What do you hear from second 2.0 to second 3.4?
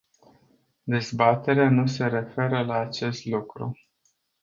referă la acest